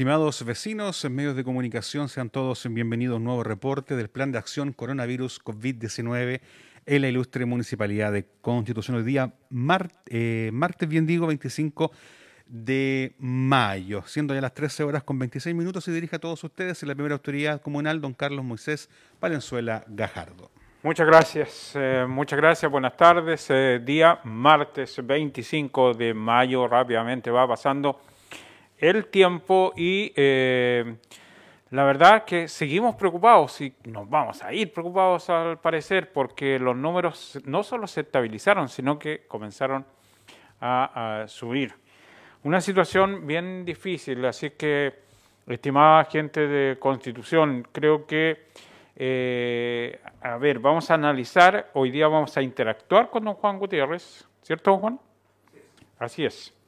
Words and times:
Estimados 0.00 0.42
vecinos, 0.46 1.04
medios 1.10 1.36
de 1.36 1.44
comunicación, 1.44 2.08
sean 2.08 2.30
todos 2.30 2.66
bienvenidos 2.70 3.12
a 3.12 3.16
un 3.18 3.24
nuevo 3.24 3.44
reporte 3.44 3.96
del 3.96 4.08
Plan 4.08 4.32
de 4.32 4.38
Acción 4.38 4.72
Coronavirus 4.72 5.44
COVID-19 5.44 6.40
en 6.86 7.02
la 7.02 7.08
ilustre 7.08 7.44
Municipalidad 7.44 8.10
de 8.10 8.24
Constitución. 8.40 8.96
Hoy 8.96 9.02
día, 9.02 9.34
eh, 10.06 10.48
martes, 10.54 10.88
bien 10.88 11.06
digo, 11.06 11.26
25 11.26 11.92
de 12.46 13.14
mayo, 13.18 14.02
siendo 14.06 14.32
ya 14.32 14.40
las 14.40 14.54
13 14.54 14.84
horas 14.84 15.02
con 15.02 15.18
26 15.18 15.54
minutos, 15.54 15.84
se 15.84 15.92
dirige 15.92 16.16
a 16.16 16.18
todos 16.18 16.42
ustedes 16.44 16.82
en 16.82 16.88
la 16.88 16.94
primera 16.94 17.16
autoridad 17.16 17.60
comunal, 17.60 18.00
don 18.00 18.14
Carlos 18.14 18.42
Moisés 18.42 18.88
Valenzuela 19.20 19.84
Gajardo. 19.86 20.50
Muchas 20.82 21.06
gracias, 21.06 21.72
eh, 21.74 22.06
muchas 22.08 22.38
gracias, 22.38 22.72
buenas 22.72 22.96
tardes. 22.96 23.48
Eh, 23.50 23.82
día 23.84 24.18
martes 24.24 24.98
25 25.06 25.92
de 25.92 26.14
mayo, 26.14 26.66
rápidamente 26.66 27.30
va 27.30 27.46
pasando 27.46 28.00
el 28.80 29.06
tiempo 29.06 29.72
y 29.76 30.12
eh, 30.16 30.96
la 31.70 31.84
verdad 31.84 32.24
que 32.24 32.48
seguimos 32.48 32.96
preocupados 32.96 33.60
y 33.60 33.72
nos 33.84 34.08
vamos 34.08 34.42
a 34.42 34.52
ir 34.52 34.72
preocupados 34.72 35.30
al 35.30 35.58
parecer 35.58 36.12
porque 36.12 36.58
los 36.58 36.74
números 36.74 37.38
no 37.44 37.62
solo 37.62 37.86
se 37.86 38.00
estabilizaron, 38.00 38.68
sino 38.68 38.98
que 38.98 39.26
comenzaron 39.28 39.84
a, 40.60 41.24
subir. 41.28 41.74
Una 42.42 42.60
situación 42.60 43.26
bien 43.26 43.64
difícil, 43.64 44.24
así 44.24 44.50
que, 44.50 45.10
estimada 45.46 46.04
gente 46.04 46.46
de 46.46 46.78
Constitución, 46.78 47.66
creo 47.72 48.06
que, 48.06 48.48
eh, 48.96 50.00
a 50.22 50.36
ver, 50.36 50.58
vamos 50.58 50.90
a 50.90 50.94
analizar, 50.94 51.70
hoy 51.74 51.90
día 51.90 52.08
vamos 52.08 52.36
a 52.36 52.42
interactuar 52.42 53.10
con 53.10 53.24
don 53.24 53.34
Juan 53.34 53.58
Gutiérrez, 53.58 54.26
¿cierto, 54.42 54.76
Juan? 54.78 55.00
Así 55.98 56.24
es. 56.24 56.59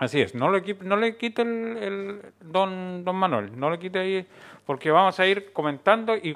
Así 0.00 0.18
es, 0.18 0.34
no 0.34 0.50
le, 0.50 0.62
no 0.80 0.96
le 0.96 1.18
quite 1.18 1.42
el, 1.42 2.22
don, 2.40 3.04
don 3.04 3.16
Manuel, 3.16 3.50
no 3.60 3.68
le 3.68 3.78
quite 3.78 3.98
ahí, 3.98 4.26
porque 4.64 4.90
vamos 4.90 5.20
a 5.20 5.26
ir 5.26 5.52
comentando 5.52 6.16
y 6.16 6.34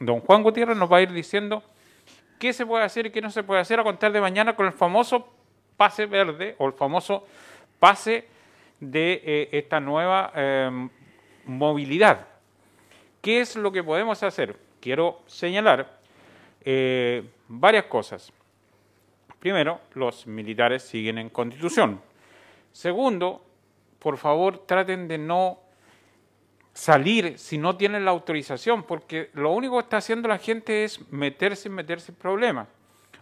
don 0.00 0.18
Juan 0.18 0.42
Gutiérrez 0.42 0.76
nos 0.76 0.90
va 0.90 0.96
a 0.96 1.02
ir 1.02 1.12
diciendo 1.12 1.62
qué 2.40 2.52
se 2.52 2.66
puede 2.66 2.82
hacer 2.82 3.06
y 3.06 3.10
qué 3.10 3.20
no 3.20 3.30
se 3.30 3.44
puede 3.44 3.60
hacer 3.60 3.78
a 3.78 3.84
contar 3.84 4.10
de 4.10 4.20
mañana 4.20 4.56
con 4.56 4.66
el 4.66 4.72
famoso 4.72 5.32
pase 5.76 6.06
verde 6.06 6.56
o 6.58 6.66
el 6.66 6.72
famoso 6.72 7.24
pase 7.78 8.26
de 8.80 9.22
eh, 9.24 9.48
esta 9.52 9.78
nueva 9.78 10.32
em, 10.34 10.90
movilidad. 11.44 12.26
¿Qué 13.22 13.40
es 13.40 13.54
lo 13.54 13.70
que 13.70 13.84
podemos 13.84 14.20
hacer? 14.24 14.56
Quiero 14.80 15.20
señalar 15.28 16.00
eh, 16.64 17.22
varias 17.46 17.84
cosas. 17.84 18.32
Primero, 19.38 19.80
los 19.94 20.26
militares 20.26 20.82
siguen 20.82 21.18
en 21.18 21.30
constitución. 21.30 22.00
Segundo, 22.76 23.42
por 23.98 24.18
favor, 24.18 24.66
traten 24.66 25.08
de 25.08 25.16
no 25.16 25.60
salir 26.74 27.38
si 27.38 27.56
no 27.56 27.74
tienen 27.74 28.04
la 28.04 28.10
autorización, 28.10 28.82
porque 28.82 29.30
lo 29.32 29.52
único 29.52 29.78
que 29.78 29.84
está 29.84 29.96
haciendo 29.96 30.28
la 30.28 30.36
gente 30.36 30.84
es 30.84 31.10
meterse 31.10 31.70
y 31.70 31.72
meterse 31.72 32.12
en 32.12 32.18
problemas. 32.18 32.68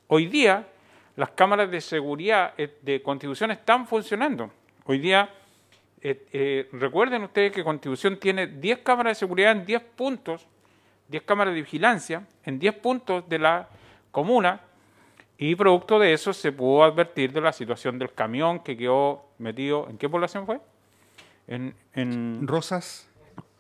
Hoy 0.09 0.27
día, 0.27 0.67
las 1.15 1.31
cámaras 1.31 1.71
de 1.71 1.81
seguridad 1.81 2.55
eh, 2.59 2.79
de 2.83 3.01
Constitución 3.01 3.53
están 3.53 3.87
funcionando. 3.87 4.51
Hoy 4.87 4.99
día, 4.99 5.33
eh, 6.01 6.27
eh, 6.33 6.69
recuerden 6.73 7.23
ustedes 7.23 7.53
que 7.53 7.63
Constitución 7.63 8.19
tiene 8.19 8.49
10 8.49 8.81
cámaras 8.81 9.13
de 9.13 9.21
seguridad 9.21 9.53
en 9.53 9.65
10 9.65 9.83
puntos, 9.95 10.49
10 11.07 11.23
cámaras 11.23 11.55
de 11.55 11.61
vigilancia 11.61 12.27
en 12.45 12.59
10 12.59 12.75
puntos 12.79 13.29
de 13.29 13.39
la 13.39 13.69
comuna, 14.11 14.63
y 15.39 15.55
producto 15.55 16.01
de 16.01 16.13
eso 16.13 16.33
se 16.33 16.51
pudo 16.51 16.83
advertir 16.83 17.33
de 17.33 17.41
la 17.41 17.53
situación 17.53 18.01
del 18.01 18.13
camión 18.13 18.59
que 18.59 18.77
quedó 18.77 19.24
metido. 19.45 19.87
¿En 19.89 19.97
qué 19.99 20.09
población 20.09 20.47
fue? 20.47 20.61
En, 21.47 22.47
Rosas. 22.47 23.09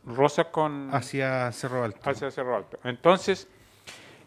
Rosas 0.04 0.46
con. 0.46 0.92
Hacia 0.92 1.52
Cerro 1.52 1.84
Alto. 1.84 2.10
Hacia 2.10 2.30
Cerro 2.30 2.56
Alto. 2.56 2.78
Entonces, 2.82 3.46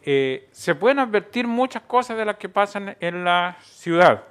eh, 0.04 0.48
se 0.52 0.76
pueden 0.76 1.00
advertir 1.00 1.48
muchas 1.48 1.84
cosas 1.84 2.18
de 2.18 2.26
las 2.26 2.38
que 2.38 2.48
pasan 2.48 2.96
en 3.00 3.24
la 3.24 3.58
ciudad. 3.62 4.24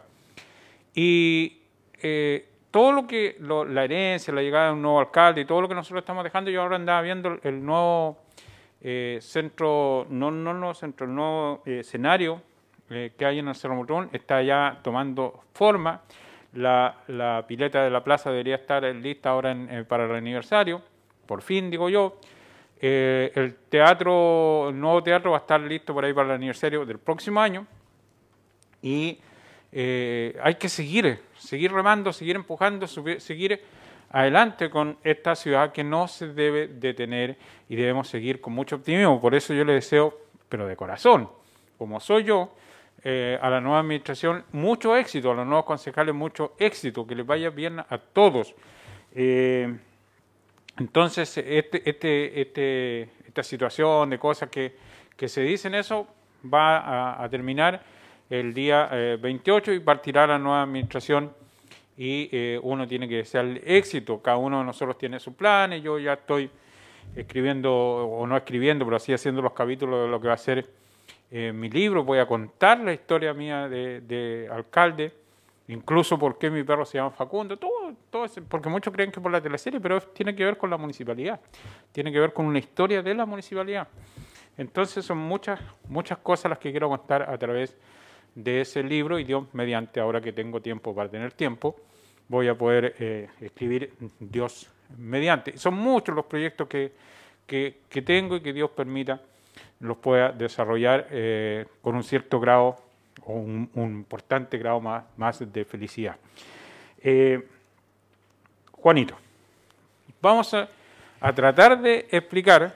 Y 0.95 1.61
eh, 2.01 2.49
todo 2.71 2.93
lo 2.93 3.07
que. 3.07 3.37
la 3.41 3.85
herencia, 3.85 4.33
la 4.33 4.43
llegada 4.43 4.69
de 4.69 4.73
un 4.73 4.83
nuevo 4.83 5.01
alcalde 5.01 5.43
y 5.43 5.45
todo 5.45 5.61
lo 5.61 5.69
que 5.69 5.75
nosotros 5.75 6.03
estamos 6.03 6.25
dejando, 6.25 6.51
yo 6.51 6.63
ahora 6.63 6.77
andaba 6.77 7.03
viendo 7.03 7.39
el 7.43 7.65
nuevo 7.65 8.19
eh, 8.81 9.19
centro. 9.21 10.07
No, 10.09 10.31
no, 10.31 10.55
no, 10.55 10.75
centro, 10.75 11.07
el 11.07 11.15
nuevo 11.15 11.63
escenario 11.67 12.41
que 12.89 13.27
hay 13.27 13.41
en 13.41 13.49
el 13.49 13.55
Cerro 13.57 13.75
Mutón 13.75 14.09
está 14.13 14.41
ya 14.43 14.79
tomando 14.83 15.43
forma. 15.53 16.03
La, 16.57 17.45
pileta 17.47 17.85
de 17.85 17.91
la 17.91 18.03
plaza 18.03 18.31
debería 18.31 18.57
estar 18.57 18.83
lista 18.83 19.31
ahora 19.31 19.53
eh, 19.53 19.85
para 19.87 20.05
el 20.05 20.15
aniversario, 20.15 20.83
por 21.27 21.43
fin 21.43 21.71
digo 21.71 21.89
yo. 21.89 22.19
Eh, 22.79 23.33
el 23.35 23.55
teatro, 23.71 24.69
el 24.69 24.79
nuevo 24.79 25.03
teatro 25.03 25.31
va 25.31 25.39
a 25.39 25.41
estar 25.41 25.61
listo 25.61 25.95
por 25.95 26.05
ahí 26.05 26.13
para 26.13 26.29
el 26.29 26.35
aniversario 26.35 26.85
del 26.85 26.99
próximo 26.99 27.41
año. 27.41 27.67
Y 28.83 29.19
hay 29.73 30.55
que 30.55 30.69
seguir, 30.69 31.21
seguir 31.37 31.73
remando, 31.73 32.13
seguir 32.13 32.37
empujando, 32.37 32.87
seguir 32.87 33.61
adelante 34.11 34.71
con 34.71 34.99
esta 35.03 35.35
ciudad 35.35 35.73
que 35.73 35.85
no 35.85 36.09
se 36.09 36.29
debe 36.29 36.69
detener 36.69 37.37
y 37.69 37.77
debemos 37.77 38.09
seguir 38.09 38.41
con 38.41 38.53
mucho 38.53 38.77
optimismo. 38.77 39.21
Por 39.21 39.35
eso 39.35 39.53
yo 39.53 39.65
le 39.65 39.75
deseo, 39.75 40.19
pero 40.49 40.67
de 40.67 40.77
corazón, 40.77 41.29
como 41.79 42.01
soy 42.01 42.25
yo, 42.25 42.55
eh, 43.09 43.39
a 43.41 43.49
la 43.49 43.61
nueva 43.61 43.79
administración 43.79 44.43
mucho 44.51 44.97
éxito, 44.97 45.31
a 45.31 45.35
los 45.37 45.47
nuevos 45.47 45.65
concejales 45.65 46.13
mucho 46.13 46.55
éxito, 46.59 47.07
que 47.07 47.15
les 47.15 47.25
vaya 47.25 47.51
bien 47.51 47.79
a 47.79 47.99
todos. 47.99 48.53
Eh, 49.15 49.73
entonces, 50.77 51.39
este, 51.39 51.89
este, 51.89 52.41
este, 52.41 53.03
esta 53.25 53.45
situación 53.45 54.11
de 54.11 54.19
cosas 54.19 54.49
que, 54.49 54.75
que 55.17 55.29
se 55.29 55.43
dicen 55.43 55.77
eso 55.77 56.09
va 56.53 57.23
a, 57.23 57.29
terminar 57.29 57.81
el 58.29 58.53
día 58.53 58.89
28 59.21 59.71
eh, 59.71 59.75
y 59.77 59.79
partirá 59.79 60.27
la 60.27 60.41
nueva 60.41 60.65
administración 60.65 61.33
y 61.97 62.29
uno 62.63 62.89
tiene 62.89 63.09
que 63.09 63.19
desear 63.19 63.47
éxito. 63.65 64.21
Cada 64.21 64.39
uno 64.39 64.59
de 64.59 64.65
nosotros 64.65 64.99
tiene 64.99 65.21
sus 65.21 65.33
planes. 65.33 65.81
Yo 65.81 66.01
ya 66.01 66.15
estoy 66.15 66.51
escribiendo, 67.15 67.73
o 67.73 68.27
no 68.27 68.37
escribiendo, 68.37 68.85
pero 68.85 68.97
así 68.97 69.13
haciendo 69.13 69.43
los 69.43 69.53
capítulos 69.53 70.07
de 70.07 70.11
lo 70.11 70.21
que 70.21 70.27
va 70.27 70.35
a 70.35 70.39
ser 70.39 70.67
mi 71.31 71.69
libro 71.69 72.05
voy 72.05 72.19
a 72.19 72.27
contar 72.27 72.79
la 72.81 72.93
historia 72.93 73.35
mía 73.35 73.69
de, 73.69 74.49
alcalde, 74.53 75.13
incluso 75.69 76.19
por 76.19 76.39
qué 76.39 76.51
mi 76.51 76.63
perro 76.63 76.85
se 76.85 76.99
llama 76.99 77.11
Facundo, 77.11 77.57
todo, 77.57 77.95
todo 78.11 78.27
porque 78.49 78.69
muchos 78.69 78.93
creen 78.93 79.11
que 79.11 79.21
por 79.21 79.33
la 79.33 79.41
teleserie, 79.41 79.81
pero 79.81 80.01
tiene 80.01 80.35
que 80.35 80.45
ver 80.45 80.57
con 80.57 80.71
la 80.71 80.77
municipalidad, 80.77 81.41
tiene 81.93 82.13
que 82.13 82.21
ver 82.21 82.33
con 82.33 82.47
una 82.47 82.59
historia 82.59 83.03
de 83.03 83.15
la 83.15 83.27
municipalidad. 83.27 83.89
Entonces 84.57 85.05
son 85.05 85.19
muchas, 85.19 85.61
muchas 85.89 86.19
cosas 86.19 86.51
las 86.51 86.59
que 86.59 86.71
quiero 86.71 86.89
contar 86.89 87.23
a 87.23 87.37
través 87.37 87.77
de 88.35 88.61
ese 88.61 88.83
libro 88.83 89.19
y 89.19 89.25
Dios 89.25 89.47
mediante, 89.53 90.01
ahora 90.01 90.21
que 90.21 90.33
tengo 90.33 90.63
tiempo 90.63 90.95
para 90.95 91.11
tener 91.11 91.33
tiempo, 91.33 91.77
voy 92.29 92.49
a 92.49 92.57
poder 92.57 92.95
eh, 92.99 93.29
escribir 93.41 93.93
Dios 94.19 94.71
mediante. 94.97 95.57
Son 95.59 95.75
muchos 95.75 96.15
los 96.15 96.27
proyectos 96.27 96.69
que, 96.69 96.93
que 97.47 98.03
tengo 98.03 98.37
y 98.37 98.41
que 98.41 98.53
Dios 98.53 98.71
permita 98.71 99.21
los 99.81 99.97
pueda 99.99 100.33
desarrollar 100.33 101.07
eh, 101.11 101.67
con 101.83 101.95
un 101.95 102.03
cierto 102.03 102.41
grado 102.41 102.77
o 103.25 103.35
un, 103.35 103.71
importante 103.75 104.59
grado 104.59 104.81
más, 104.81 105.05
más 105.17 105.53
de 105.53 105.65
felicidad. 105.65 106.17
Eh, 107.03 107.47
Juanito, 108.73 109.17
vamos 110.21 110.55
a, 110.55 110.69
tratar 111.35 111.81
de 111.81 112.07
explicar 112.11 112.73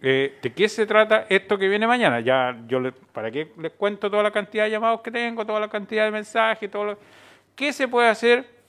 eh, 0.00 0.38
de 0.40 0.52
qué 0.52 0.68
se 0.68 0.86
trata 0.86 1.26
esto 1.28 1.58
que 1.58 1.68
viene 1.68 1.86
mañana. 1.86 2.20
Ya 2.20 2.58
yo 2.66 2.80
para 3.12 3.30
qué 3.30 3.52
les 3.58 3.72
cuento 3.72 4.10
toda 4.10 4.22
la 4.22 4.30
cantidad 4.30 4.64
de 4.64 4.70
llamados 4.70 5.02
que 5.02 5.10
tengo, 5.10 5.44
toda 5.44 5.60
la 5.60 5.68
cantidad 5.68 6.04
de 6.04 6.10
mensajes, 6.10 6.70
todo 6.70 6.84
lo, 6.84 6.98
qué 7.54 7.72
se 7.72 7.88
puede 7.88 8.08
hacer 8.08 8.59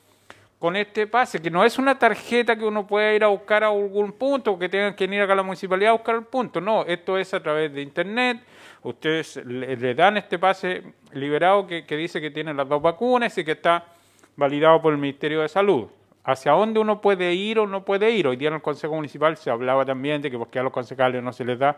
con 0.61 0.75
este 0.75 1.07
pase, 1.07 1.41
que 1.41 1.49
no 1.49 1.65
es 1.65 1.79
una 1.79 1.97
tarjeta 1.97 2.55
que 2.55 2.63
uno 2.63 2.85
pueda 2.85 3.11
ir 3.15 3.23
a 3.23 3.29
buscar 3.29 3.63
a 3.63 3.69
algún 3.69 4.11
punto, 4.11 4.59
que 4.59 4.69
tengan 4.69 4.93
que 4.93 5.05
ir 5.05 5.19
acá 5.19 5.33
a 5.33 5.37
la 5.37 5.41
municipalidad 5.41 5.89
a 5.89 5.93
buscar 5.93 6.13
el 6.13 6.25
punto, 6.25 6.61
no, 6.61 6.85
esto 6.85 7.17
es 7.17 7.33
a 7.33 7.41
través 7.41 7.73
de 7.73 7.81
internet, 7.81 8.43
ustedes 8.83 9.37
le, 9.43 9.95
dan 9.95 10.17
este 10.17 10.37
pase 10.37 10.83
liberado 11.13 11.65
que, 11.65 11.83
dice 11.97 12.21
que 12.21 12.29
tiene 12.29 12.53
las 12.53 12.69
dos 12.69 12.79
vacunas 12.79 13.35
y 13.39 13.43
que 13.43 13.53
está 13.53 13.85
validado 14.35 14.79
por 14.83 14.93
el 14.93 14.99
Ministerio 14.99 15.41
de 15.41 15.49
Salud. 15.49 15.87
¿Hacia 16.23 16.51
dónde 16.51 16.79
uno 16.79 17.01
puede 17.01 17.33
ir 17.33 17.57
o 17.57 17.65
no 17.65 17.83
puede 17.83 18.11
ir? 18.11 18.27
Hoy 18.27 18.35
día 18.35 18.49
en 18.49 18.53
el 18.53 18.61
Consejo 18.61 18.93
Municipal 18.93 19.37
se 19.37 19.49
hablaba 19.49 19.83
también 19.83 20.21
de 20.21 20.29
que 20.29 20.37
porque 20.37 20.59
a 20.59 20.63
los 20.63 20.71
concejales 20.71 21.23
no 21.23 21.33
se 21.33 21.43
les 21.43 21.57
da 21.57 21.75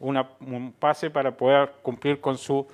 un 0.00 0.72
pase 0.78 1.10
para 1.10 1.36
poder 1.36 1.70
cumplir 1.82 2.18
con 2.18 2.38
su 2.38 2.66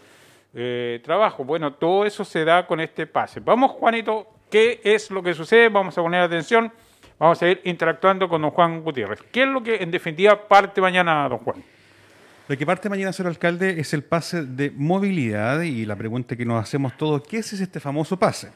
eh, 0.54 1.00
trabajo. 1.02 1.42
Bueno, 1.42 1.72
todo 1.72 2.06
eso 2.06 2.24
se 2.24 2.44
da 2.44 2.64
con 2.64 2.78
este 2.78 3.08
pase. 3.08 3.40
Vamos, 3.40 3.72
Juanito, 3.72 4.37
¿Qué 4.50 4.80
es 4.84 5.10
lo 5.10 5.22
que 5.22 5.34
sucede? 5.34 5.68
Vamos 5.68 5.96
a 5.98 6.02
poner 6.02 6.20
atención. 6.22 6.72
Vamos 7.18 7.42
a 7.42 7.48
ir 7.48 7.60
interactuando 7.64 8.28
con 8.28 8.42
don 8.42 8.50
Juan 8.50 8.82
Gutiérrez. 8.82 9.20
¿Qué 9.32 9.42
es 9.42 9.48
lo 9.48 9.62
que 9.62 9.76
en 9.76 9.90
definitiva 9.90 10.48
parte 10.48 10.80
mañana, 10.80 11.28
don 11.28 11.38
Juan? 11.38 11.62
Lo 12.46 12.56
que 12.56 12.64
parte 12.64 12.88
mañana, 12.88 13.12
señor 13.12 13.30
alcalde, 13.30 13.78
es 13.78 13.92
el 13.92 14.04
pase 14.04 14.44
de 14.44 14.70
movilidad 14.70 15.60
y 15.62 15.84
la 15.84 15.96
pregunta 15.96 16.34
que 16.36 16.46
nos 16.46 16.62
hacemos 16.62 16.96
todos, 16.96 17.22
¿qué 17.28 17.38
es 17.38 17.52
este 17.52 17.80
famoso 17.80 18.18
pase? 18.18 18.50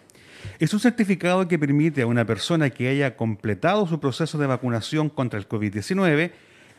Es 0.59 0.73
un 0.73 0.81
certificado 0.81 1.47
que 1.47 1.59
permite 1.59 2.03
a 2.03 2.07
una 2.07 2.25
persona 2.25 2.71
que 2.71 2.89
haya 2.89 3.17
completado 3.17 3.87
su 3.87 4.01
proceso 4.01 4.39
de 4.39 4.47
vacunación 4.47 5.09
contra 5.11 5.39
el 5.39 5.49
COVID-19 5.49 6.31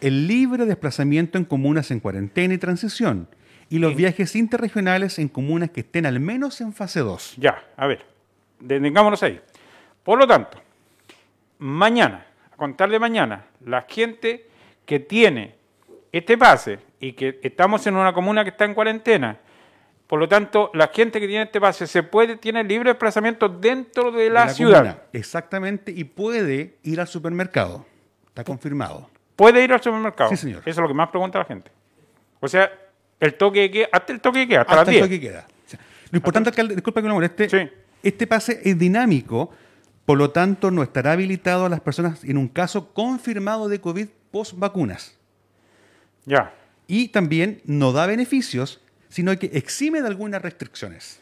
el 0.02 0.28
libre 0.28 0.66
desplazamiento 0.66 1.38
en 1.38 1.46
comunas 1.46 1.92
en 1.92 2.00
cuarentena 2.02 2.54
y 2.56 2.58
transición 2.58 3.28
y 3.70 3.80
los 3.80 3.92
Sí. 3.92 3.98
viajes 3.98 4.36
interregionales 4.36 5.18
en 5.20 5.30
comunas 5.30 5.70
que 5.70 5.80
estén 5.82 6.06
al 6.06 6.20
menos 6.20 6.60
en 6.62 6.74
fase 6.74 7.00
2. 7.02 7.36
Ya, 7.38 7.64
a 7.78 7.88
ver, 7.88 8.04
detengámonos 8.64 9.22
ahí. 9.24 9.40
Por 10.04 10.18
lo 10.20 10.28
tanto, 10.28 10.60
mañana, 11.60 12.26
a 12.52 12.56
contar 12.56 12.90
de 12.90 13.00
mañana, 13.00 13.46
la 13.66 13.86
gente 13.88 14.48
que 14.86 15.00
tiene 15.00 15.56
este 16.12 16.38
pase 16.38 16.80
y 17.00 17.14
que 17.14 17.40
estamos 17.44 17.86
en 17.88 17.96
una 17.96 18.14
comuna 18.14 18.44
que 18.44 18.50
está 18.52 18.66
en 18.66 18.74
cuarentena, 18.74 19.38
por 20.08 20.20
lo 20.20 20.28
tanto, 20.28 20.70
la 20.74 20.88
gente 20.94 21.20
que 21.20 21.28
tiene 21.28 21.44
este 21.46 21.60
pase 21.60 21.88
se 21.88 22.04
puede, 22.04 22.36
tiene 22.38 22.64
libre 22.64 22.90
desplazamiento 22.92 23.50
dentro 23.50 24.12
de 24.12 24.30
la, 24.30 24.46
de 24.48 24.54
ciudad. 24.54 24.80
comuna. 24.80 24.98
Exactamente, 25.14 25.92
y 25.92 26.04
puede 26.04 26.76
ir 26.84 27.00
al 27.00 27.08
supermercado. 27.08 27.86
Está 28.28 28.44
confirmado. 28.44 29.10
Puede 29.36 29.64
ir 29.64 29.74
al 29.74 29.82
supermercado. 29.82 30.30
Sí, 30.30 30.38
señor. 30.38 30.60
Eso 30.62 30.70
es 30.70 30.78
lo 30.78 30.88
que 30.88 30.94
más 30.94 31.10
pregunta 31.10 31.40
la 31.40 31.46
gente. 31.46 31.72
O 32.40 32.48
sea, 32.48 32.72
el 33.20 33.36
toque 33.36 33.62
de 33.62 33.72
queda, 33.72 33.88
hasta 33.92 34.14
el 34.14 34.20
toque 34.22 34.40
de 34.40 34.48
queda, 34.48 34.62
hasta, 34.62 34.74
Hasta 34.74 34.82
las 34.86 34.88
el 34.90 34.94
10. 34.94 35.06
toque 35.06 35.20
queda. 35.20 35.48
O 35.66 35.70
sea, 35.70 35.80
lo 36.12 36.18
importante, 36.18 36.50
alcalde, 36.50 36.76
disculpa 36.76 37.02
que 37.02 37.08
lo 37.08 37.14
moleste, 37.16 37.50
Sí. 37.50 37.70
Este 38.04 38.28
pase 38.28 38.62
es 38.64 38.78
dinámico, 38.78 39.50
por 40.06 40.18
lo 40.18 40.32
tanto 40.32 40.70
no 40.70 40.84
estará 40.84 41.14
habilitado 41.14 41.66
a 41.66 41.70
las 41.70 41.80
personas 41.82 42.24
en 42.24 42.38
un 42.38 42.48
caso 42.50 42.94
confirmado 42.94 43.70
de 43.70 43.80
COVID 43.82 44.08
post 44.32 44.54
vacunas. 44.58 45.18
Ya. 46.26 46.54
Y 46.88 47.10
también 47.10 47.62
no 47.66 47.92
da 47.94 48.06
beneficios, 48.06 48.82
sino 49.10 49.38
que 49.38 49.50
exime 49.54 50.02
de 50.02 50.08
algunas 50.08 50.42
restricciones. 50.42 51.20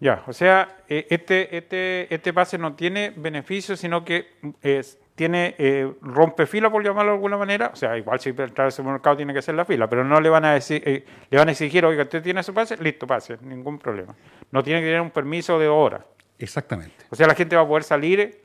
Ya, 0.00 0.24
o 0.26 0.32
sea, 0.32 0.78
eh, 0.88 1.06
este, 1.10 1.56
este, 1.56 2.12
este 2.12 2.32
pase 2.32 2.58
no 2.58 2.74
tiene 2.74 3.10
beneficios, 3.10 3.78
sino 3.78 4.04
que 4.04 4.26
es- 4.62 4.98
tiene 5.22 5.54
eh, 5.58 5.88
rompefila, 6.00 6.68
por 6.68 6.82
llamarlo 6.84 7.12
de 7.12 7.16
alguna 7.16 7.36
manera. 7.36 7.70
O 7.72 7.76
sea, 7.76 7.96
igual 7.96 8.18
si 8.18 8.30
entrar 8.30 8.62
al 8.66 8.72
supermercado 8.72 9.16
tiene 9.16 9.32
que 9.32 9.40
ser 9.40 9.54
la 9.54 9.64
fila, 9.64 9.88
pero 9.88 10.02
no 10.02 10.20
le 10.20 10.28
van 10.28 10.44
a 10.44 10.54
decir, 10.54 10.82
eh, 10.84 11.04
le 11.30 11.38
van 11.38 11.48
a 11.48 11.52
exigir, 11.52 11.84
oiga, 11.84 12.02
usted 12.02 12.20
tiene 12.22 12.42
su 12.42 12.52
pase, 12.52 12.76
listo, 12.82 13.06
pase, 13.06 13.38
ningún 13.42 13.78
problema. 13.78 14.14
No 14.50 14.62
tiene 14.64 14.80
que 14.80 14.86
tener 14.86 15.00
un 15.00 15.10
permiso 15.10 15.58
de 15.60 15.68
hora. 15.68 16.04
Exactamente. 16.40 17.04
O 17.10 17.14
sea, 17.14 17.28
la 17.28 17.36
gente 17.36 17.54
va 17.54 17.62
a 17.62 17.68
poder 17.68 17.84
salir 17.84 18.40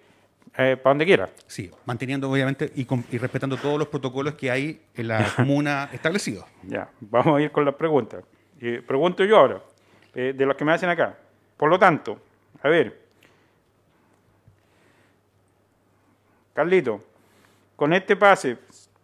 eh, 0.56 0.78
para 0.78 0.92
donde 0.92 1.06
quiera. 1.06 1.30
Sí, 1.48 1.72
manteniendo 1.86 2.30
obviamente 2.30 2.72
y, 2.76 2.86
con- 2.86 3.04
y 3.12 3.18
respetando 3.18 3.58
todos 3.58 3.80
los 3.80 3.88
protocolos 3.88 4.36
que 4.36 4.52
hay 4.52 4.80
en 4.96 5.08
la 5.08 5.26
comuna 5.36 5.90
establecidos. 5.92 6.46
Ya, 6.64 6.88
vamos 7.02 7.40
a 7.40 7.42
ir 7.42 7.52
con 7.52 7.66
las 7.66 7.74
preguntas. 7.74 8.24
Pregunto 8.86 9.24
yo 9.26 9.38
ahora, 9.38 9.62
eh, 10.14 10.34
de 10.38 10.46
los 10.46 10.56
que 10.56 10.64
me 10.64 10.74
hacen 10.74 10.90
acá. 10.90 11.18
Por 11.58 11.70
lo 11.72 11.80
tanto, 11.80 12.20
a 12.62 12.70
ver, 12.70 13.07
Carlito, 16.58 17.00
con 17.76 17.94
este 17.94 18.16
pase, 18.16 18.58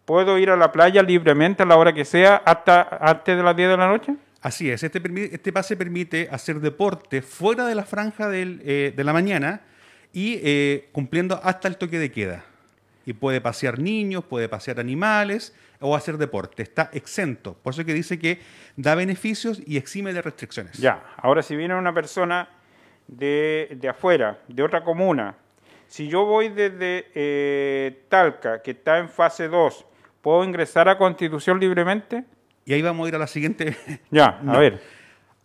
¿puedo 0.04 0.36
ir 0.38 0.50
a 0.50 0.56
la 0.56 0.72
playa 0.72 1.04
libremente 1.04 1.62
a 1.62 1.66
la 1.66 1.76
hora 1.76 1.92
que 1.92 2.04
sea 2.04 2.42
hasta 2.44 2.98
antes 3.00 3.36
de 3.36 3.44
las 3.44 3.54
10 3.54 3.68
de 3.68 3.76
la 3.76 3.86
noche? 3.86 4.16
Así 4.40 4.68
es, 4.68 4.82
este, 4.82 5.00
este 5.32 5.52
pase 5.52 5.76
permite 5.76 6.28
hacer 6.32 6.58
deporte 6.58 7.22
fuera 7.22 7.64
de 7.66 7.76
la 7.76 7.84
franja 7.84 8.28
del, 8.28 8.60
eh, 8.64 8.92
de 8.96 9.04
la 9.04 9.12
mañana 9.12 9.60
y 10.12 10.40
eh, 10.42 10.88
cumpliendo 10.90 11.38
hasta 11.44 11.68
el 11.68 11.76
toque 11.76 12.00
de 12.00 12.10
queda. 12.10 12.44
Y 13.06 13.12
puede 13.12 13.40
pasear 13.40 13.78
niños, 13.78 14.24
puede 14.24 14.48
pasear 14.48 14.80
animales 14.80 15.54
o 15.78 15.94
hacer 15.94 16.18
deporte. 16.18 16.64
Está 16.64 16.90
exento. 16.92 17.54
Por 17.54 17.72
eso 17.72 17.84
que 17.84 17.94
dice 17.94 18.18
que 18.18 18.40
da 18.74 18.96
beneficios 18.96 19.62
y 19.64 19.76
exime 19.76 20.12
de 20.12 20.22
restricciones. 20.22 20.76
Ya, 20.78 21.04
ahora 21.18 21.40
si 21.40 21.54
viene 21.54 21.76
una 21.76 21.94
persona 21.94 22.48
de, 23.06 23.76
de 23.80 23.88
afuera, 23.88 24.40
de 24.48 24.60
otra 24.64 24.82
comuna, 24.82 25.36
si 25.94 26.08
yo 26.08 26.24
voy 26.24 26.48
desde 26.48 27.06
eh, 27.14 28.02
Talca, 28.08 28.60
que 28.62 28.72
está 28.72 28.98
en 28.98 29.08
fase 29.08 29.46
2, 29.46 29.86
¿puedo 30.22 30.42
ingresar 30.42 30.88
a 30.88 30.98
Constitución 30.98 31.60
libremente? 31.60 32.24
Y 32.64 32.72
ahí 32.72 32.82
vamos 32.82 33.04
a 33.04 33.08
ir 33.10 33.14
a 33.14 33.18
la 33.18 33.28
siguiente 33.28 33.76
Ya, 34.10 34.40
No. 34.42 34.54
a 34.54 34.58
ver. 34.58 34.82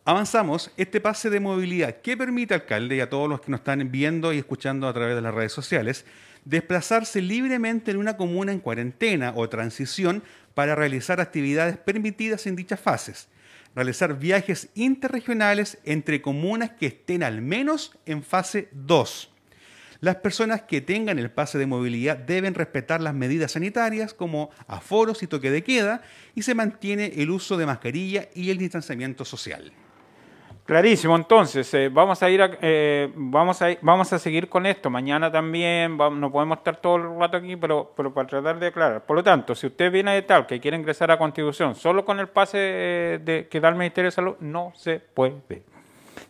Avanzamos. 0.05 0.71
Este 0.75 0.99
pase 0.99 1.29
de 1.29 1.39
movilidad 1.39 1.97
que 1.97 2.17
permite, 2.17 2.55
alcalde, 2.55 2.95
y 2.95 2.99
a 2.99 3.11
todos 3.11 3.29
los 3.29 3.41
que 3.41 3.51
nos 3.51 3.59
están 3.59 3.91
viendo 3.91 4.33
y 4.33 4.39
escuchando 4.39 4.87
a 4.87 4.93
través 4.93 5.13
de 5.13 5.21
las 5.21 5.35
redes 5.35 5.51
sociales, 5.51 6.03
desplazarse 6.45 7.21
libremente 7.21 7.91
en 7.91 7.97
una 7.97 8.17
comuna 8.17 8.51
en 8.51 8.59
cuarentena 8.59 9.33
o 9.35 9.47
transición 9.49 10.23
para 10.55 10.73
realizar 10.73 11.21
actividades 11.21 11.77
permitidas 11.77 12.47
en 12.47 12.55
dichas 12.55 12.79
fases. 12.79 13.29
Realizar 13.75 14.17
viajes 14.17 14.69
interregionales 14.73 15.77
entre 15.85 16.23
comunas 16.23 16.71
que 16.71 16.87
estén 16.87 17.21
al 17.21 17.39
menos 17.43 17.95
en 18.07 18.23
fase 18.23 18.67
2. 18.71 19.28
Las 20.01 20.15
personas 20.17 20.61
que 20.61 20.79
tengan 20.79 21.19
el 21.19 21.29
pase 21.29 21.57
de 21.57 21.65
movilidad 21.65 22.17
deben 22.17 22.55
respetar 22.55 23.01
las 23.01 23.13
medidas 23.13 23.51
sanitarias 23.51 24.13
como 24.13 24.49
aforos 24.67 25.23
y 25.23 25.27
toque 25.27 25.51
de 25.51 25.63
queda 25.63 26.01
y 26.35 26.43
se 26.43 26.55
mantiene 26.55 27.13
el 27.17 27.29
uso 27.29 27.57
de 27.57 27.65
mascarilla 27.65 28.29
y 28.33 28.49
el 28.49 28.57
distanciamiento 28.57 29.25
social. 29.25 29.73
Clarísimo, 30.69 31.15
entonces, 31.15 31.73
eh, 31.73 31.89
vamos, 31.89 32.21
a 32.21 32.29
ir 32.29 32.43
a, 32.43 32.51
eh, 32.61 33.11
vamos, 33.15 33.59
a, 33.61 33.69
vamos 33.81 34.13
a 34.13 34.19
seguir 34.19 34.47
con 34.47 34.67
esto. 34.67 34.91
Mañana 34.91 35.31
también, 35.31 35.97
no 35.97 36.31
podemos 36.31 36.59
estar 36.59 36.77
todo 36.77 36.97
el 36.97 37.19
rato 37.19 37.37
aquí, 37.37 37.55
pero, 37.55 37.91
pero 37.97 38.13
para 38.13 38.27
tratar 38.27 38.59
de 38.59 38.67
aclarar. 38.67 39.03
Por 39.03 39.15
lo 39.15 39.23
tanto, 39.23 39.55
si 39.55 39.65
usted 39.65 39.91
viene 39.91 40.13
de 40.13 40.21
tal 40.21 40.45
que 40.45 40.59
quiere 40.59 40.77
ingresar 40.77 41.09
a 41.09 41.17
Constitución 41.17 41.73
solo 41.73 42.05
con 42.05 42.19
el 42.19 42.29
pase 42.29 42.57
eh, 42.61 43.19
de, 43.21 43.47
que 43.47 43.59
da 43.59 43.69
el 43.69 43.75
Ministerio 43.75 44.09
de 44.09 44.11
Salud, 44.11 44.35
no 44.41 44.71
se 44.75 44.99
puede. 44.99 45.63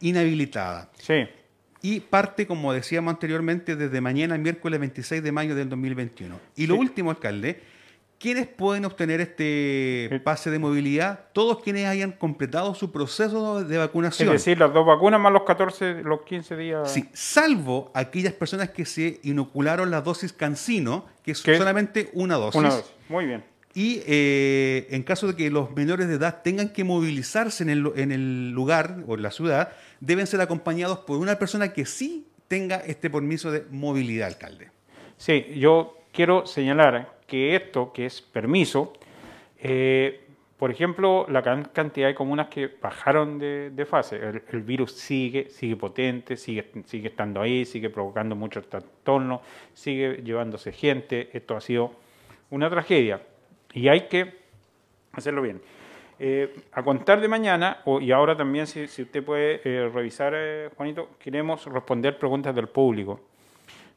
inhabilitada. 0.00 0.88
Sí. 0.98 1.26
Y 1.82 2.00
parte, 2.00 2.46
como 2.46 2.72
decíamos 2.72 3.12
anteriormente, 3.14 3.74
desde 3.76 4.00
mañana, 4.00 4.36
miércoles 4.38 4.78
26 4.80 5.22
de 5.22 5.32
mayo 5.32 5.54
del 5.54 5.68
2021. 5.68 6.38
Y 6.56 6.66
lo 6.66 6.74
Sí. 6.74 6.80
último, 6.80 7.10
alcalde, 7.10 7.62
¿quiénes 8.18 8.46
pueden 8.46 8.84
obtener 8.84 9.20
este 9.22 10.04
El- 10.14 10.20
pase 10.22 10.50
de 10.50 10.58
movilidad? 10.58 11.20
Todos 11.32 11.62
quienes 11.62 11.86
hayan 11.86 12.12
completado 12.12 12.74
su 12.74 12.92
proceso 12.92 13.64
de 13.64 13.74
Es 13.76 13.80
vacunación. 13.80 14.30
decir, 14.30 14.58
las 14.58 14.72
dos 14.74 14.86
vacunas 14.86 15.18
más 15.20 15.32
los 15.32 15.44
14, 15.44 16.02
los 16.04 16.20
15 16.22 16.54
días. 16.56 16.92
Sí, 16.92 17.08
salvo 17.14 17.90
aquellas 17.94 18.34
personas 18.34 18.68
que 18.70 18.84
se 18.84 19.18
inocularon 19.22 19.90
la 19.90 20.02
dosis 20.02 20.32
cancino, 20.34 21.06
que 21.24 21.32
es 21.32 21.40
¿Qué 21.42 21.52
es? 21.52 21.58
solamente 21.58 22.10
una 22.12 22.34
dosis. 22.36 22.60
Una 22.60 22.68
dosis. 22.70 22.92
Muy 23.08 23.24
bien. 23.24 23.42
Y 23.72 24.02
eh, 24.06 24.88
en 24.90 25.02
caso 25.04 25.28
de 25.28 25.36
que 25.36 25.48
los 25.48 25.70
menores 25.76 26.08
de 26.08 26.14
edad 26.14 26.42
tengan 26.42 26.70
que 26.72 26.82
movilizarse 26.82 27.62
en 27.62 27.70
el, 27.70 27.92
en 27.94 28.10
el 28.10 28.50
lugar 28.50 28.96
o 29.06 29.14
en 29.14 29.22
la 29.22 29.30
ciudad, 29.30 29.72
deben 30.00 30.26
ser 30.26 30.40
acompañados 30.40 30.98
por 31.00 31.18
una 31.18 31.38
persona 31.38 31.72
que 31.72 31.84
sí 31.84 32.26
tenga 32.48 32.78
este 32.78 33.10
permiso 33.10 33.52
de 33.52 33.64
movilidad, 33.70 34.26
alcalde. 34.26 34.70
Sí, 35.16 35.46
yo 35.54 35.98
quiero 36.12 36.46
señalar 36.46 37.20
que 37.28 37.54
esto, 37.54 37.92
que 37.92 38.06
es 38.06 38.20
permiso, 38.20 38.92
eh, 39.60 40.20
por 40.58 40.72
ejemplo, 40.72 41.26
la 41.30 41.42
can- 41.42 41.70
cantidad 41.72 42.08
de 42.08 42.14
comunas 42.14 42.48
que 42.48 42.68
bajaron 42.82 43.38
de, 43.38 43.70
de 43.70 43.86
fase, 43.86 44.16
el, 44.16 44.42
el 44.52 44.62
virus 44.62 44.92
sigue, 44.92 45.48
sigue 45.48 45.76
potente, 45.76 46.36
sigue, 46.36 46.72
sigue 46.86 47.08
estando 47.08 47.40
ahí, 47.40 47.64
sigue 47.64 47.88
provocando 47.88 48.34
muchos 48.34 48.68
trastornos, 48.68 49.42
sigue 49.74 50.22
llevándose 50.24 50.72
gente, 50.72 51.30
esto 51.32 51.56
ha 51.56 51.60
sido 51.60 51.94
una 52.50 52.68
tragedia 52.68 53.22
y 53.72 53.88
hay 53.88 54.08
que 54.08 54.40
hacerlo 55.12 55.42
bien. 55.42 55.60
Eh, 56.18 56.54
a 56.72 56.82
contar 56.82 57.20
de 57.20 57.28
mañana, 57.28 57.78
y 58.00 58.12
ahora 58.12 58.36
también 58.36 58.66
si, 58.66 58.86
si 58.88 59.02
usted 59.02 59.24
puede 59.24 59.62
eh, 59.64 59.88
revisar, 59.88 60.34
eh, 60.36 60.68
Juanito, 60.76 61.10
queremos 61.18 61.64
responder 61.64 62.18
preguntas 62.18 62.54
del 62.54 62.68
público. 62.68 63.20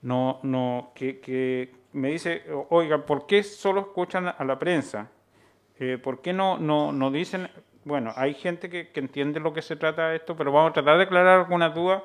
No, 0.03 0.39
no, 0.43 0.91
que, 0.95 1.71
me 1.91 2.11
dice, 2.11 2.43
oiga, 2.69 3.05
¿por 3.05 3.27
qué 3.27 3.43
solo 3.43 3.81
escuchan 3.81 4.33
a 4.37 4.43
la 4.43 4.57
prensa? 4.57 5.09
¿Por 6.01 6.21
qué 6.21 6.31
no, 6.31 6.57
no, 6.57 6.93
no 6.93 7.11
dicen? 7.11 7.49
Bueno, 7.83 8.13
hay 8.15 8.33
gente 8.33 8.69
que, 8.69 8.89
que 8.89 9.01
entiende 9.01 9.41
lo 9.41 9.53
que 9.53 9.61
se 9.61 9.75
trata 9.75 10.09
de 10.09 10.15
esto, 10.15 10.35
pero 10.35 10.51
vamos 10.51 10.69
a 10.69 10.73
tratar 10.73 10.97
de 10.97 11.03
aclarar 11.03 11.39
algunas 11.39 11.75
dudas 11.75 12.01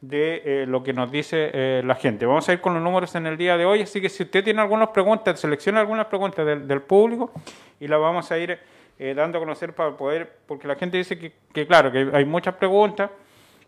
de 0.00 0.42
eh, 0.44 0.66
lo 0.66 0.82
que 0.82 0.92
nos 0.92 1.10
dice 1.10 1.50
eh, 1.52 1.82
la 1.84 1.94
gente. 1.96 2.24
Vamos 2.26 2.48
a 2.48 2.52
ir 2.52 2.60
con 2.60 2.74
los 2.74 2.82
números 2.82 3.14
en 3.16 3.26
el 3.26 3.36
día 3.36 3.56
de 3.56 3.64
hoy, 3.64 3.82
así 3.82 4.00
que 4.00 4.08
si 4.08 4.22
usted 4.22 4.44
tiene 4.44 4.60
algunas 4.60 4.88
preguntas, 4.90 5.40
seleccione 5.40 5.78
algunas 5.80 6.06
preguntas 6.06 6.46
del, 6.46 6.68
del 6.68 6.82
público 6.82 7.32
y 7.80 7.88
las 7.88 8.00
vamos 8.00 8.30
a 8.30 8.38
ir 8.38 8.58
eh, 8.98 9.14
dando 9.14 9.38
a 9.38 9.40
conocer 9.40 9.72
para 9.74 9.96
poder, 9.96 10.30
porque 10.46 10.68
la 10.68 10.76
gente 10.76 10.96
dice 10.98 11.18
que, 11.18 11.32
que 11.52 11.66
claro, 11.66 11.90
que 11.90 12.10
hay 12.12 12.24
muchas 12.24 12.54
preguntas. 12.54 13.10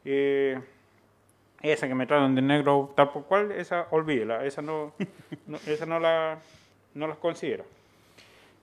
eh, 0.05 0.59
esa 1.63 1.87
que 1.87 1.95
me 1.95 2.07
tratan 2.07 2.35
de 2.35 2.41
negro 2.41 2.91
tal 2.97 3.11
por 3.11 3.25
cual, 3.27 3.53
esa 3.53 3.87
olvídela, 3.91 4.45
esa 4.47 4.63
no, 4.63 4.95
no- 5.47 5.59
esa 5.67 5.85
no 5.85 6.01
la 6.01 6.39
no 6.95 7.07
las 7.07 7.19
considero. 7.19 7.65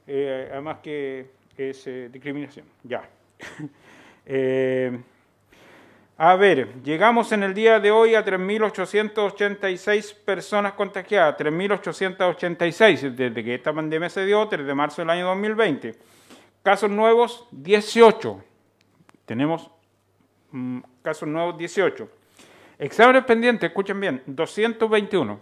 Además 0.08 0.78
que 0.82 1.28
es 1.58 1.86
discriminación. 2.12 2.66
Ya. 2.84 3.08
A 6.20 6.36
ver, 6.36 6.82
llegamos 6.82 7.32
en 7.32 7.44
el 7.44 7.54
día 7.54 7.80
de 7.80 7.92
hoy 7.92 8.16
a 8.16 8.26
3.886 8.26 10.16
personas 10.16 10.74
contagiadas, 10.74 11.38
3.886 11.38 13.12
desde 13.12 13.44
que 13.44 13.54
esta 13.54 13.72
pandemia 13.72 14.10
se 14.10 14.26
dio, 14.26 14.48
3 14.48 14.66
de 14.66 14.74
marzo 14.74 15.04
del 15.04 15.12
año 15.12 15.28
2020. 15.28 15.94
Casos 16.64 16.90
nuevos, 16.90 17.48
18. 17.52 18.44
Tenemos 19.26 19.70
mm, 20.50 20.80
casos 21.04 21.30
nuevos, 21.30 21.56
18. 21.56 22.10
Exámenes 22.80 23.24
pendientes, 23.24 23.70
escuchen 23.70 24.00
bien, 24.00 24.24
221. 24.26 25.40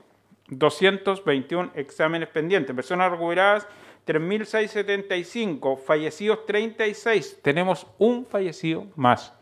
221 0.50 1.72
exámenes 1.74 2.28
pendientes. 2.28 2.76
Personas 2.76 3.12
recuperadas, 3.12 3.66
3.675. 4.06 5.78
Fallecidos, 5.78 6.46
36. 6.46 7.40
Tenemos 7.42 7.88
un 7.98 8.26
fallecido 8.26 8.88
más 8.98 9.35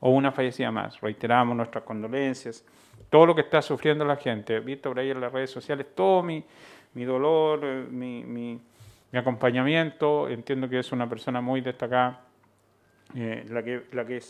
o 0.00 0.10
una 0.10 0.32
fallecida 0.32 0.70
más. 0.70 1.00
Reiteramos 1.00 1.56
nuestras 1.56 1.84
condolencias. 1.84 2.64
Todo 3.08 3.26
lo 3.26 3.34
que 3.34 3.42
está 3.42 3.60
sufriendo 3.62 4.04
la 4.04 4.16
gente. 4.16 4.56
He 4.56 4.60
visto 4.60 4.90
por 4.90 4.98
ahí 4.98 5.10
en 5.10 5.20
las 5.20 5.32
redes 5.32 5.50
sociales 5.50 5.86
todo 5.94 6.22
mi, 6.22 6.44
mi 6.94 7.04
dolor, 7.04 7.60
eh, 7.62 7.86
mi, 7.90 8.24
mi- 8.24 8.60
mi 9.12 9.18
acompañamiento. 9.18 10.28
Entiendo 10.28 10.68
que 10.68 10.78
es 10.78 10.92
una 10.92 11.08
persona 11.08 11.40
muy 11.40 11.60
destacada. 11.60 12.20
eh, 13.16 13.44
la, 13.48 13.62
que, 13.62 13.82
la, 13.92 14.06
que 14.06 14.20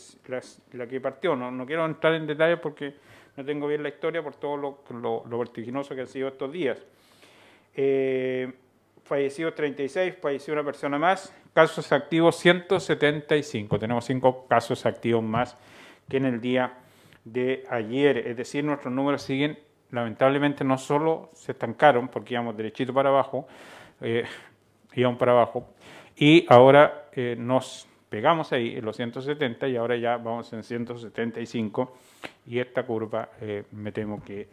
la 0.73 0.87
que 0.87 0.99
partió. 0.99 1.35
No, 1.35 1.51
no 1.51 1.65
quiero 1.65 1.85
entrar 1.85 2.15
en 2.15 2.25
detalles 2.25 2.59
porque 2.59 2.95
no 3.37 3.45
tengo 3.45 3.67
bien 3.67 3.83
la 3.83 3.89
historia 3.89 4.23
por 4.23 4.35
todo 4.35 4.57
lo, 4.57 4.79
lo- 4.99 5.23
lo 5.29 5.37
vertiginoso 5.39 5.93
que 5.95 6.01
han 6.01 6.07
sido 6.07 6.27
estos 6.29 6.51
días. 6.51 6.79
Eh, 7.75 8.51
fallecidos 9.03 9.55
36, 9.55 10.15
falleció 10.21 10.53
una 10.53 10.63
persona 10.63 10.97
más, 10.97 11.33
casos 11.53 11.91
activos 11.91 12.37
175. 12.37 13.79
Tenemos 13.79 14.05
cinco 14.05 14.45
casos 14.47 14.85
activos 14.85 15.23
más 15.23 15.57
que 16.09 16.17
en 16.17 16.25
el 16.25 16.41
día 16.41 16.73
de 17.23 17.63
ayer. 17.69 18.17
Es 18.17 18.37
decir, 18.37 18.63
nuestros 18.63 18.93
números 18.93 19.21
siguen, 19.21 19.59
lamentablemente, 19.91 20.63
no 20.63 20.77
solo 20.77 21.29
se 21.33 21.51
estancaron 21.51 22.07
porque 22.07 22.33
íbamos 22.33 22.55
derechito 22.57 22.93
para 22.93 23.09
abajo, 23.09 23.47
eh, 24.01 24.25
íbamos 24.93 25.19
para 25.19 25.33
abajo, 25.33 25.67
y 26.15 26.45
ahora 26.49 27.09
eh, 27.13 27.35
nos 27.37 27.87
pegamos 28.09 28.51
ahí 28.51 28.75
en 28.75 28.83
los 28.83 28.97
170 28.97 29.69
y 29.69 29.77
ahora 29.77 29.95
ya 29.95 30.17
vamos 30.17 30.51
en 30.51 30.63
175 30.63 31.95
y 32.45 32.59
esta 32.59 32.83
curva 32.83 33.29
eh, 33.39 33.63
me 33.71 33.93
temo 33.93 34.21
que 34.21 34.49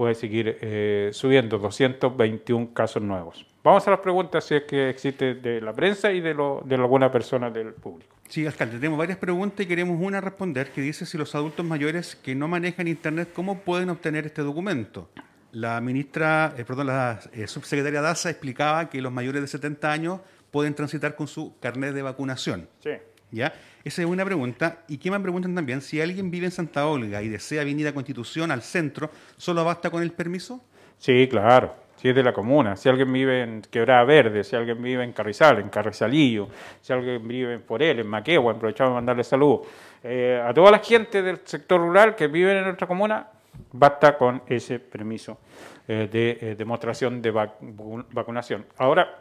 puede 0.00 0.14
seguir 0.14 0.56
eh, 0.62 1.10
subiendo, 1.12 1.58
221 1.58 2.72
casos 2.72 3.02
nuevos. 3.02 3.44
Vamos 3.62 3.86
a 3.86 3.90
las 3.90 4.00
preguntas 4.00 4.42
si 4.46 4.54
es 4.54 4.62
que 4.62 4.88
existe 4.88 5.34
de 5.34 5.60
la 5.60 5.74
prensa 5.74 6.10
y 6.10 6.22
de, 6.22 6.32
lo, 6.32 6.62
de 6.64 6.76
alguna 6.76 7.12
persona 7.12 7.50
del 7.50 7.74
público. 7.74 8.16
Sí, 8.26 8.46
alcalde, 8.46 8.76
tenemos 8.76 8.98
varias 8.98 9.18
preguntas 9.18 9.60
y 9.60 9.68
queremos 9.68 10.00
una 10.00 10.22
responder 10.22 10.70
que 10.70 10.80
dice 10.80 11.04
si 11.04 11.18
los 11.18 11.34
adultos 11.34 11.66
mayores 11.66 12.16
que 12.16 12.34
no 12.34 12.48
manejan 12.48 12.88
Internet, 12.88 13.28
¿cómo 13.34 13.58
pueden 13.60 13.90
obtener 13.90 14.24
este 14.24 14.40
documento? 14.40 15.10
La 15.52 15.78
ministra, 15.82 16.54
eh, 16.56 16.64
perdón, 16.64 16.86
la 16.86 17.20
eh, 17.34 17.46
subsecretaria 17.46 18.00
Daza 18.00 18.30
explicaba 18.30 18.88
que 18.88 19.02
los 19.02 19.12
mayores 19.12 19.42
de 19.42 19.48
70 19.48 19.92
años 19.92 20.20
pueden 20.50 20.72
transitar 20.72 21.14
con 21.14 21.28
su 21.28 21.58
carnet 21.60 21.92
de 21.92 22.00
vacunación. 22.00 22.70
Sí. 22.82 22.92
¿Ya? 23.32 23.52
Esa 23.84 24.02
es 24.02 24.08
una 24.08 24.24
pregunta. 24.24 24.78
¿Y 24.88 24.98
qué 24.98 25.10
me 25.10 25.20
preguntan 25.20 25.54
también? 25.54 25.80
Si 25.80 26.00
alguien 26.00 26.30
vive 26.30 26.46
en 26.46 26.52
Santa 26.52 26.86
Olga 26.86 27.22
y 27.22 27.28
desea 27.28 27.64
venir 27.64 27.86
a 27.88 27.92
Constitución, 27.92 28.50
al 28.50 28.62
centro, 28.62 29.10
¿solo 29.36 29.64
basta 29.64 29.90
con 29.90 30.02
el 30.02 30.12
permiso? 30.12 30.60
Sí, 30.98 31.28
claro. 31.30 31.74
Si 31.96 32.08
es 32.08 32.14
de 32.14 32.22
la 32.22 32.32
comuna, 32.32 32.76
si 32.76 32.88
alguien 32.88 33.12
vive 33.12 33.42
en 33.42 33.60
Quebrada 33.60 34.04
Verde, 34.04 34.42
si 34.42 34.56
alguien 34.56 34.82
vive 34.82 35.04
en 35.04 35.12
Carrizal, 35.12 35.58
en 35.58 35.68
Carrizalillo, 35.68 36.48
si 36.80 36.94
alguien 36.94 37.28
vive 37.28 37.52
en 37.54 37.62
Forel, 37.62 38.00
en 38.00 38.06
Maquegua, 38.06 38.54
aprovechamos 38.54 38.92
de 38.92 38.94
mandarle 38.94 39.22
salud. 39.22 39.60
Eh, 40.02 40.42
a 40.42 40.54
toda 40.54 40.70
la 40.70 40.78
gente 40.78 41.20
del 41.20 41.40
sector 41.44 41.78
rural 41.78 42.16
que 42.16 42.26
vive 42.26 42.56
en 42.56 42.64
nuestra 42.64 42.86
comuna, 42.86 43.28
basta 43.72 44.16
con 44.16 44.42
ese 44.46 44.78
permiso 44.78 45.40
eh, 45.86 46.08
de 46.10 46.38
eh, 46.40 46.54
demostración 46.56 47.20
de 47.20 47.34
vacu- 47.34 48.06
vacunación. 48.12 48.64
Ahora, 48.78 49.18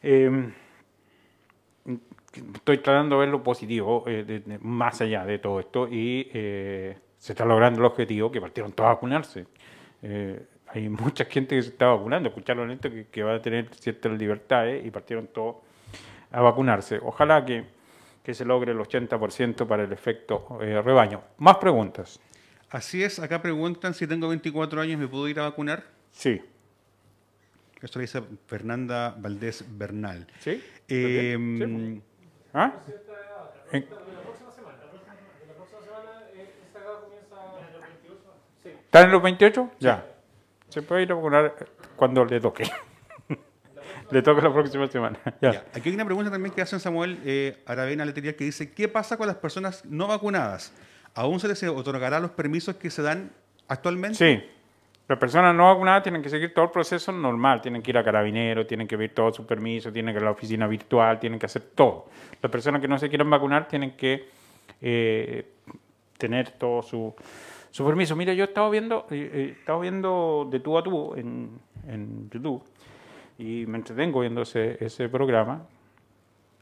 eh, 0.00 0.52
estoy 2.54 2.78
tratando 2.78 3.16
de 3.16 3.20
ver 3.20 3.28
lo 3.30 3.42
positivo, 3.42 4.04
eh, 4.06 4.24
de- 4.24 4.40
de- 4.40 4.58
más 4.60 5.00
allá 5.00 5.24
de 5.24 5.38
todo 5.38 5.60
esto, 5.60 5.88
y 5.88 6.30
eh, 6.32 6.96
se 7.18 7.32
está 7.32 7.44
logrando 7.44 7.80
el 7.80 7.86
objetivo 7.86 8.30
que 8.30 8.40
partieron 8.40 8.72
todos 8.72 8.88
a 8.90 8.94
vacunarse. 8.94 9.46
Eh, 10.02 10.40
hay 10.68 10.88
mucha 10.88 11.24
gente 11.24 11.56
que 11.56 11.62
se 11.62 11.70
está 11.70 11.86
vacunando, 11.86 12.28
escucharon 12.28 12.70
esto, 12.70 12.90
que, 12.90 13.06
que 13.06 13.22
va 13.22 13.34
a 13.36 13.42
tener 13.42 13.68
ciertas 13.74 14.12
libertades 14.18 14.84
y 14.84 14.90
partieron 14.90 15.26
todos 15.28 15.56
a 16.30 16.40
vacunarse. 16.42 17.00
Ojalá 17.02 17.44
que, 17.44 17.64
que 18.22 18.34
se 18.34 18.44
logre 18.44 18.72
el 18.72 18.78
80% 18.78 19.66
para 19.66 19.84
el 19.84 19.92
efecto 19.92 20.58
eh, 20.60 20.80
rebaño. 20.82 21.22
Más 21.38 21.56
preguntas. 21.56 22.20
Así 22.70 23.02
es, 23.02 23.18
acá 23.18 23.40
preguntan 23.40 23.94
si 23.94 24.06
tengo 24.06 24.28
24 24.28 24.82
años, 24.82 25.00
¿me 25.00 25.08
puedo 25.08 25.26
ir 25.26 25.40
a 25.40 25.44
vacunar? 25.44 25.84
Sí. 26.12 26.42
Esto 27.80 27.98
lo 27.98 28.02
dice 28.02 28.22
Fernanda 28.46 29.14
Valdés 29.18 29.64
Bernal. 29.68 30.26
¿Sí? 30.40 30.62
Eh. 30.88 31.36
Sí, 31.38 32.02
¿Ah? 32.52 32.72
En- 33.72 33.86
¿Están 38.64 39.04
en 39.04 39.12
los 39.12 39.22
28? 39.22 39.70
Ya. 39.80 40.06
Se 40.68 40.82
puede 40.82 41.02
ir 41.02 41.12
a 41.12 41.14
vacunar 41.14 41.54
cuando 41.96 42.24
le 42.24 42.40
toque. 42.40 42.64
le 44.10 44.22
toca 44.22 44.40
la 44.42 44.52
próxima 44.52 44.86
semana. 44.86 45.18
Ya. 45.40 45.52
Ya, 45.52 45.64
Aquí 45.74 45.90
hay 45.90 45.94
una 45.94 46.04
pregunta 46.04 46.30
también 46.30 46.54
que 46.54 46.62
hace 46.62 46.78
Samuel 46.80 47.18
eh, 47.24 47.62
Aravena 47.66 48.04
Letería 48.04 48.34
que 48.34 48.44
dice, 48.44 48.72
¿qué 48.72 48.88
pasa 48.88 49.16
con 49.16 49.26
las 49.26 49.36
personas 49.36 49.84
no 49.84 50.06
vacunadas? 50.06 50.72
¿Aún 51.14 51.38
se 51.40 51.48
les 51.48 51.62
otorgará 51.64 52.18
los 52.20 52.30
permisos 52.30 52.76
que 52.76 52.90
se 52.90 53.02
dan 53.02 53.30
actualmente? 53.66 54.16
Sí. 54.16 54.42
Las 55.08 55.18
personas 55.18 55.54
no 55.54 55.64
vacunadas 55.64 56.02
tienen 56.02 56.20
que 56.22 56.28
seguir 56.28 56.52
todo 56.52 56.66
el 56.66 56.70
proceso 56.70 57.10
normal. 57.12 57.62
Tienen 57.62 57.80
que 57.80 57.90
ir 57.90 57.96
a 57.96 58.04
carabinero, 58.04 58.66
tienen 58.66 58.86
que 58.86 58.94
ver 58.94 59.14
todo 59.14 59.32
su 59.32 59.46
permiso, 59.46 59.90
tienen 59.90 60.14
que 60.14 60.18
ir 60.18 60.22
a 60.22 60.26
la 60.26 60.32
oficina 60.32 60.66
virtual, 60.66 61.18
tienen 61.18 61.38
que 61.38 61.46
hacer 61.46 61.62
todo. 61.74 62.08
Las 62.42 62.52
personas 62.52 62.82
que 62.82 62.88
no 62.88 62.98
se 62.98 63.08
quieran 63.08 63.30
vacunar 63.30 63.66
tienen 63.66 63.92
que 63.92 64.28
eh, 64.82 65.46
tener 66.18 66.50
todo 66.50 66.82
su, 66.82 67.14
permiso. 67.86 68.16
Mira, 68.16 68.34
yo 68.34 68.44
he 68.44 68.48
estado 68.48 68.68
viendo, 68.68 69.06
eh, 69.10 69.30
eh, 69.32 69.44
he 69.56 69.60
estado 69.60 69.80
viendo 69.80 70.46
de 70.50 70.60
tú 70.60 70.76
a 70.76 70.82
tú 70.82 71.14
en, 71.14 71.58
YouTube 72.30 72.62
y 73.38 73.64
me 73.66 73.78
entretengo 73.78 74.20
viendo 74.20 74.42
ese, 74.42 75.08
programa. 75.10 75.62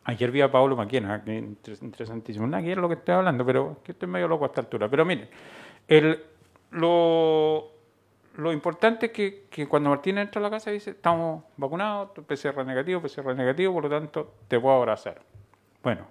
Ayer 0.05 0.31
vi 0.31 0.41
a 0.41 0.53
Pablo 0.53 0.76
Maquena, 0.76 1.25
que 1.25 1.37
inter- 1.37 1.79
interesantísimo. 1.83 2.47
Nada 2.47 2.65
es 2.65 2.76
lo 2.76 2.87
que 2.87 2.95
estoy 2.95 3.17
hablando, 3.17 3.45
pero 3.45 3.79
que 3.83 3.91
estoy 3.91 4.07
medio 4.09 4.29
loco 4.29 4.45
a 4.45 4.49
esta 4.49 4.61
altura. 4.61 4.88
Pero 4.88 5.05
miren, 5.05 5.29
el, 5.88 6.23
lo, 6.71 7.75
lo 8.37 8.52
importante 8.52 9.07
es 9.07 9.12
que, 9.12 9.66
cuando 9.69 9.90
Martín 9.90 10.19
entra 10.19 10.40
a 10.40 10.43
la 10.43 10.50
casa 10.50 10.71
dice, 10.71 10.90
estamos 10.90 11.45
vacunados, 11.57 12.11
PCR 12.26 12.64
negativo, 12.64 13.00
PCR 13.00 13.35
negativo, 13.35 13.73
por 13.73 13.85
lo 13.85 13.90
tanto 13.90 14.35
te 14.49 14.61
puedo 14.61 14.76
abrazar. 14.76 15.21
Bueno, 15.83 16.07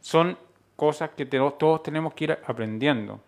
son 0.00 0.36
cosas 0.76 1.10
que 1.10 1.26
te- 1.26 1.38
todos 1.58 1.82
tenemos 1.82 2.14
que 2.14 2.24
ir 2.24 2.38
aprendiendo. 2.46 3.20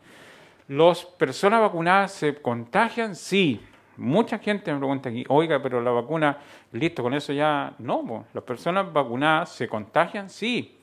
¿Las 0.68 1.04
personas 1.04 1.60
vacunadas 1.60 2.12
se 2.12 2.34
contagian? 2.42 3.14
Sí. 3.14 3.64
Mucha 3.96 4.38
gente 4.38 4.72
me 4.72 4.78
pregunta 4.78 5.08
aquí, 5.08 5.24
oiga, 5.28 5.62
pero 5.62 5.80
la 5.80 5.90
vacuna, 5.90 6.38
listo, 6.72 7.02
con 7.02 7.14
eso 7.14 7.32
ya... 7.32 7.72
No, 7.78 8.26
las 8.34 8.44
personas 8.44 8.92
vacunadas 8.92 9.50
se 9.52 9.68
contagian, 9.68 10.28
sí. 10.28 10.78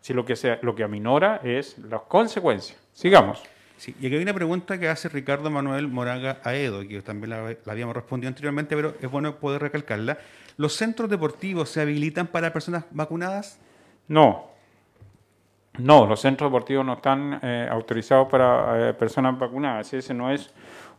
Si 0.00 0.12
lo 0.12 0.24
que, 0.24 0.36
se, 0.36 0.58
lo 0.62 0.74
que 0.74 0.82
aminora 0.82 1.40
es 1.42 1.78
las 1.78 2.02
consecuencias. 2.02 2.78
Sigamos. 2.92 3.42
Sí, 3.80 3.96
y 3.98 4.08
aquí 4.08 4.16
hay 4.16 4.22
una 4.22 4.34
pregunta 4.34 4.78
que 4.78 4.90
hace 4.90 5.08
Ricardo 5.08 5.50
Manuel 5.50 5.88
Moraga 5.88 6.38
Aedo, 6.44 6.86
que 6.86 7.00
también 7.00 7.30
la, 7.30 7.56
habíamos 7.64 7.96
respondido 7.96 8.28
anteriormente, 8.28 8.76
pero 8.76 8.94
es 9.00 9.10
bueno 9.10 9.36
poder 9.36 9.62
recalcarla. 9.62 10.18
¿Los 10.58 10.74
centros 10.74 11.08
deportivos 11.08 11.70
se 11.70 11.80
habilitan 11.80 12.26
para 12.26 12.52
personas 12.52 12.84
vacunadas? 12.90 13.58
No, 14.06 14.50
No, 15.78 16.04
los 16.04 16.20
centros 16.20 16.50
deportivos 16.52 16.84
no 16.84 16.92
están 16.92 17.40
eh, 17.42 17.66
autorizados 17.70 18.28
para 18.28 18.90
eh, 18.90 18.92
personas 18.92 19.38
vacunadas. 19.38 19.94
Ese 19.94 20.12
no 20.12 20.30
es 20.30 20.52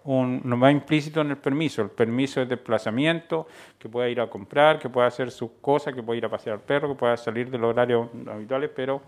un, 0.03 0.41
no 0.43 0.59
va 0.59 0.71
implícito 0.71 1.21
en 1.21 1.29
el 1.29 1.37
permiso. 1.37 1.83
El 1.83 1.91
permiso 1.91 2.41
es 2.41 2.49
desplazamiento, 2.49 3.45
que 3.77 3.89
pueda 3.89 4.09
ir 4.09 4.19
a 4.19 4.27
comprar, 4.27 4.79
que 4.79 4.89
pueda 4.89 5.05
hacer 5.05 5.29
sus 5.29 5.51
cosas, 5.61 5.93
que 5.93 6.01
pueda 6.01 6.17
ir 6.17 6.25
a 6.25 6.29
pasear 6.29 6.55
al 6.55 6.61
perro, 6.63 6.87
que 6.87 6.95
pueda 6.95 7.15
salir 7.15 7.51
de 7.51 7.59
los 7.59 7.69
horarios 7.69 8.09
habituales, 8.27 8.71
pero 8.75 9.03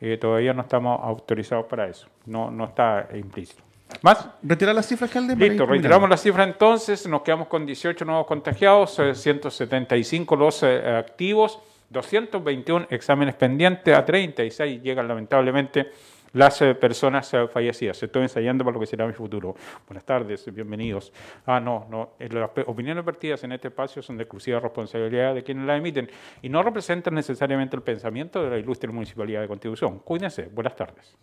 eh, 0.00 0.16
todavía 0.16 0.52
no 0.52 0.62
estamos 0.62 1.00
autorizados 1.02 1.66
para 1.66 1.88
eso. 1.88 2.08
No, 2.26 2.50
no 2.50 2.64
está 2.66 3.08
implícito. 3.14 3.62
¿Más? 4.02 4.28
¿Retirar 4.42 4.74
las 4.74 4.86
cifras, 4.86 5.10
para 5.10 5.34
Listo, 5.34 5.44
ir 5.44 5.50
retiramos 5.50 5.72
terminando? 5.72 6.08
la 6.08 6.16
cifra 6.16 6.44
entonces, 6.44 7.06
nos 7.08 7.22
quedamos 7.22 7.48
con 7.48 7.64
18 7.64 8.04
nuevos 8.04 8.26
contagiados, 8.26 8.98
eh, 8.98 9.14
175 9.14 10.36
los 10.36 10.62
eh, 10.62 10.96
activos, 10.96 11.58
221 11.88 12.86
exámenes 12.90 13.34
pendientes, 13.34 13.96
a 13.96 14.04
36 14.04 14.82
llegan 14.82 15.08
lamentablemente 15.08 15.90
las 16.32 16.60
eh, 16.62 16.74
personas 16.74 17.32
eh, 17.34 17.48
fallecidas. 17.48 18.02
Estoy 18.02 18.22
ensayando 18.22 18.64
para 18.64 18.74
lo 18.74 18.80
que 18.80 18.86
será 18.86 19.06
mi 19.06 19.12
futuro. 19.12 19.54
Buenas 19.86 20.04
tardes, 20.04 20.52
bienvenidos. 20.52 21.12
Ah, 21.46 21.60
no, 21.60 21.86
no, 21.90 22.10
eh, 22.18 22.28
las 22.30 22.50
opiniones 22.66 23.04
vertidas 23.04 23.42
en 23.44 23.52
este 23.52 23.68
espacio 23.68 24.02
son 24.02 24.16
de 24.16 24.24
exclusiva 24.24 24.60
responsabilidad 24.60 25.34
de 25.34 25.42
quienes 25.42 25.66
las 25.66 25.78
emiten 25.78 26.10
y 26.42 26.48
no 26.48 26.62
representan 26.62 27.14
necesariamente 27.14 27.76
el 27.76 27.82
pensamiento 27.82 28.42
de 28.42 28.50
la 28.50 28.58
ilustre 28.58 28.90
Municipalidad 28.90 29.40
de 29.40 29.48
Constitución. 29.48 29.98
Cuídense, 30.00 30.48
buenas 30.52 30.76
tardes. 30.76 31.16